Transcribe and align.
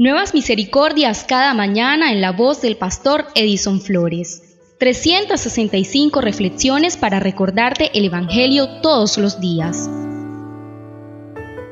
Nuevas 0.00 0.32
misericordias 0.32 1.24
cada 1.24 1.54
mañana 1.54 2.12
en 2.12 2.20
la 2.20 2.30
voz 2.30 2.62
del 2.62 2.76
pastor 2.76 3.26
Edison 3.34 3.80
Flores. 3.80 4.42
365 4.78 6.20
reflexiones 6.20 6.96
para 6.96 7.18
recordarte 7.18 7.90
el 7.98 8.04
Evangelio 8.04 8.68
todos 8.80 9.18
los 9.18 9.40
días. 9.40 9.90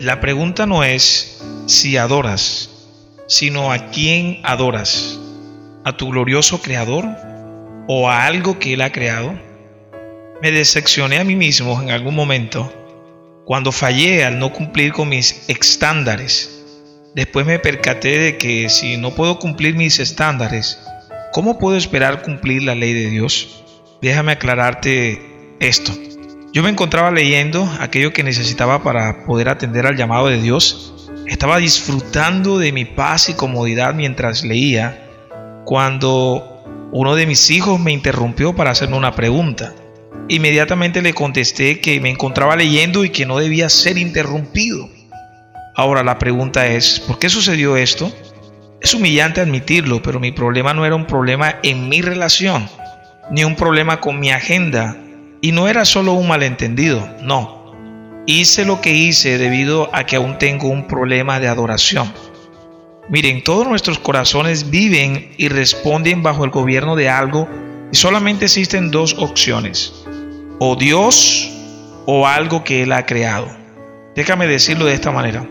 La 0.00 0.18
pregunta 0.20 0.66
no 0.66 0.82
es 0.82 1.40
si 1.66 1.96
adoras, 1.96 2.68
sino 3.28 3.70
a 3.70 3.90
quién 3.90 4.40
adoras. 4.42 5.20
¿A 5.84 5.96
tu 5.96 6.10
glorioso 6.10 6.60
Creador 6.60 7.04
o 7.86 8.10
a 8.10 8.26
algo 8.26 8.58
que 8.58 8.74
Él 8.74 8.80
ha 8.80 8.90
creado? 8.90 9.38
Me 10.42 10.50
decepcioné 10.50 11.20
a 11.20 11.24
mí 11.24 11.36
mismo 11.36 11.80
en 11.80 11.92
algún 11.92 12.16
momento 12.16 12.72
cuando 13.44 13.70
fallé 13.70 14.24
al 14.24 14.40
no 14.40 14.52
cumplir 14.52 14.92
con 14.92 15.10
mis 15.10 15.48
estándares 15.48 16.55
Después 17.16 17.46
me 17.46 17.58
percaté 17.58 18.18
de 18.18 18.36
que 18.36 18.68
si 18.68 18.98
no 18.98 19.14
puedo 19.14 19.38
cumplir 19.38 19.74
mis 19.74 20.00
estándares, 20.00 20.78
¿cómo 21.32 21.58
puedo 21.58 21.78
esperar 21.78 22.20
cumplir 22.20 22.62
la 22.62 22.74
ley 22.74 22.92
de 22.92 23.08
Dios? 23.08 23.64
Déjame 24.02 24.32
aclararte 24.32 25.22
esto. 25.58 25.92
Yo 26.52 26.62
me 26.62 26.68
encontraba 26.68 27.10
leyendo 27.10 27.66
aquello 27.80 28.12
que 28.12 28.22
necesitaba 28.22 28.82
para 28.82 29.24
poder 29.24 29.48
atender 29.48 29.86
al 29.86 29.96
llamado 29.96 30.26
de 30.26 30.42
Dios. 30.42 31.10
Estaba 31.26 31.56
disfrutando 31.56 32.58
de 32.58 32.72
mi 32.72 32.84
paz 32.84 33.30
y 33.30 33.34
comodidad 33.34 33.94
mientras 33.94 34.44
leía 34.44 35.08
cuando 35.64 36.62
uno 36.92 37.14
de 37.14 37.24
mis 37.24 37.50
hijos 37.50 37.80
me 37.80 37.92
interrumpió 37.92 38.54
para 38.54 38.72
hacerme 38.72 38.98
una 38.98 39.14
pregunta. 39.14 39.74
Inmediatamente 40.28 41.00
le 41.00 41.14
contesté 41.14 41.80
que 41.80 41.98
me 41.98 42.10
encontraba 42.10 42.56
leyendo 42.56 43.06
y 43.06 43.08
que 43.08 43.24
no 43.24 43.38
debía 43.38 43.70
ser 43.70 43.96
interrumpido. 43.96 44.90
Ahora 45.76 46.02
la 46.02 46.18
pregunta 46.18 46.66
es, 46.68 47.00
¿por 47.00 47.18
qué 47.18 47.28
sucedió 47.28 47.76
esto? 47.76 48.10
Es 48.80 48.94
humillante 48.94 49.42
admitirlo, 49.42 50.02
pero 50.02 50.18
mi 50.18 50.32
problema 50.32 50.72
no 50.72 50.86
era 50.86 50.94
un 50.94 51.06
problema 51.06 51.56
en 51.62 51.90
mi 51.90 52.00
relación, 52.00 52.66
ni 53.30 53.44
un 53.44 53.56
problema 53.56 54.00
con 54.00 54.18
mi 54.18 54.30
agenda, 54.30 54.96
y 55.42 55.52
no 55.52 55.68
era 55.68 55.84
solo 55.84 56.14
un 56.14 56.28
malentendido, 56.28 57.06
no. 57.20 57.74
Hice 58.24 58.64
lo 58.64 58.80
que 58.80 58.94
hice 58.94 59.36
debido 59.36 59.94
a 59.94 60.04
que 60.04 60.16
aún 60.16 60.38
tengo 60.38 60.68
un 60.68 60.86
problema 60.86 61.40
de 61.40 61.48
adoración. 61.48 62.10
Miren, 63.10 63.44
todos 63.44 63.68
nuestros 63.68 63.98
corazones 63.98 64.70
viven 64.70 65.34
y 65.36 65.48
responden 65.48 66.22
bajo 66.22 66.44
el 66.44 66.50
gobierno 66.50 66.96
de 66.96 67.10
algo 67.10 67.48
y 67.92 67.96
solamente 67.96 68.46
existen 68.46 68.90
dos 68.90 69.14
opciones, 69.18 69.92
o 70.58 70.74
Dios 70.74 71.50
o 72.06 72.26
algo 72.26 72.64
que 72.64 72.82
Él 72.82 72.92
ha 72.92 73.04
creado. 73.04 73.48
Déjame 74.14 74.46
decirlo 74.46 74.86
de 74.86 74.94
esta 74.94 75.12
manera. 75.12 75.46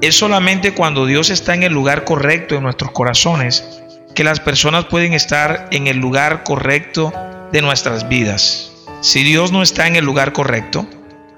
Es 0.00 0.16
solamente 0.16 0.72
cuando 0.72 1.04
Dios 1.04 1.28
está 1.28 1.54
en 1.54 1.62
el 1.62 1.74
lugar 1.74 2.04
correcto 2.04 2.54
en 2.54 2.62
nuestros 2.62 2.90
corazones 2.92 3.82
que 4.14 4.24
las 4.24 4.40
personas 4.40 4.86
pueden 4.86 5.12
estar 5.12 5.68
en 5.72 5.88
el 5.88 5.98
lugar 5.98 6.42
correcto 6.42 7.12
de 7.52 7.60
nuestras 7.60 8.08
vidas. 8.08 8.72
Si 9.02 9.22
Dios 9.22 9.52
no 9.52 9.62
está 9.62 9.86
en 9.86 9.96
el 9.96 10.04
lugar 10.06 10.32
correcto, 10.32 10.86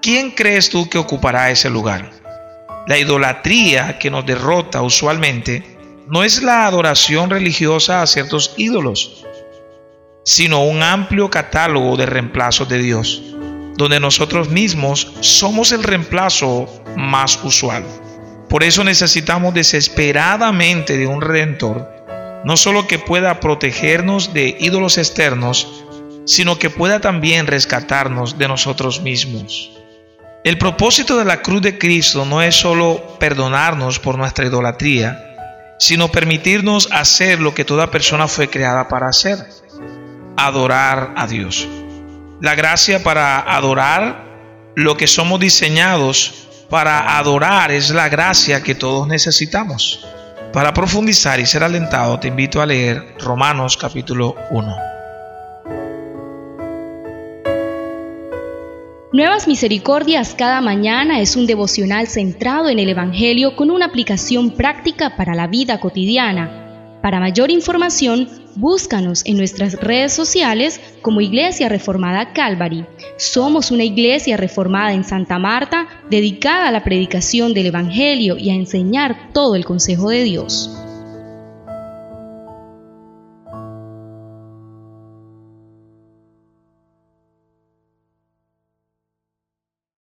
¿quién 0.01 0.31
crees 0.31 0.71
tú 0.71 0.89
que 0.89 0.99
ocupará 0.99 1.51
ese 1.51 1.71
lugar? 1.71 2.13
La 2.87 2.99
idolatría 2.99 3.99
que 3.99 4.11
nos 4.11 4.25
derrota 4.27 4.83
usualmente 4.83 5.77
no 6.09 6.23
es 6.23 6.41
la 6.43 6.67
adoración 6.67 7.31
religiosa 7.31 8.01
a 8.01 8.07
ciertos 8.07 8.55
ídolos, 8.57 9.25
sino 10.25 10.65
un 10.65 10.85
amplio 10.85 11.31
catálogo 11.31 11.97
de 11.97 12.07
reemplazos 12.07 12.69
de 12.69 12.79
Dios, 12.79 13.23
donde 13.77 13.99
nosotros 13.99 14.51
mismos 14.51 15.13
somos 15.21 15.73
el 15.73 15.83
reemplazo 15.83 16.69
más 16.97 17.43
usual. 17.43 17.85
Por 18.53 18.65
eso 18.65 18.85
necesitamos 18.85 19.55
desesperadamente 19.55 20.99
de 20.99 21.07
un 21.07 21.23
redentor, 21.23 21.91
no 22.45 22.59
solo 22.59 22.87
que 22.87 22.99
pueda 22.99 23.41
protegernos 23.41 24.35
de 24.35 24.59
ídolos 24.61 24.99
externos, 24.99 25.85
sino 26.27 26.59
que 26.59 26.69
pueda 26.69 27.01
también 27.01 27.47
rescatarnos 27.47 28.37
de 28.37 28.49
nosotros 28.49 29.01
mismos. 29.01 29.71
El 30.45 30.59
propósito 30.59 31.17
de 31.17 31.25
la 31.25 31.41
cruz 31.41 31.63
de 31.63 31.79
Cristo 31.79 32.27
no 32.27 32.43
es 32.43 32.55
solo 32.55 33.17
perdonarnos 33.19 33.99
por 33.99 34.19
nuestra 34.19 34.45
idolatría, 34.45 35.35
sino 35.79 36.13
permitirnos 36.13 36.91
hacer 36.93 37.41
lo 37.41 37.55
que 37.55 37.65
toda 37.65 37.91
persona 37.91 38.29
fue 38.29 38.51
creada 38.51 38.87
para 38.87 39.09
hacer, 39.09 39.39
adorar 40.37 41.15
a 41.17 41.27
Dios. 41.27 41.67
La 42.43 42.55
gracia 42.55 43.03
para 43.03 43.39
adorar 43.39 44.27
lo 44.75 44.99
que 44.99 45.07
somos 45.07 45.41
diseñados 45.41 46.51
para 46.73 47.19
adorar 47.19 47.71
es 47.71 47.91
la 47.91 48.09
gracia 48.09 48.63
que 48.63 48.75
todos 48.75 49.07
necesitamos. 49.07 50.07
Para 50.55 50.73
profundizar 50.73 51.39
y 51.39 51.45
ser 51.45 51.63
alentado, 51.63 52.19
te 52.19 52.29
invito 52.29 52.63
a 52.63 52.67
leer 52.67 53.15
Romanos 53.19 53.77
capítulo 53.77 54.37
1. 54.51 54.77
Nuevas 59.13 59.47
Misericordias 59.47 60.35
cada 60.35 60.63
mañana 60.63 61.21
es 61.21 61.37
un 61.37 61.47
devocional 61.47 62.09
centrado 62.09 62.71
en 62.71 62.79
el 62.79 62.89
Evangelio 62.89 63.55
con 63.55 63.71
una 63.71 63.85
aplicación 63.85 64.53
práctica 64.53 65.15
para 65.15 65.35
la 65.35 65.49
vida 65.49 65.79
cotidiana 65.79 66.62
para 67.03 67.21
mayor 67.21 67.51
información, 67.51 68.29
búscanos 68.55 69.23
en 69.27 69.37
nuestras 69.37 69.75
redes 69.75 70.13
sociales 70.13 70.81
como 71.03 71.21
Iglesia 71.21 71.69
Reformada 71.69 72.33
Calvary. 72.33 72.87
Somos 73.19 73.71
una 73.71 73.85
iglesia 73.85 74.37
reformada 74.37 74.93
en 74.93 75.05
Santa 75.05 75.39
Marta 75.39 75.89
dedicada 76.09 76.69
a 76.69 76.73
la 76.73 76.85
predicación 76.85 77.55
del 77.55 77.67
Evangelio 77.67 78.37
y 78.39 78.51
a 78.51 78.55
enseñar 78.55 79.33
todo 79.33 79.57
el 79.57 79.65
consejo 79.65 80.11
de 80.11 80.23
Dios. 80.23 80.71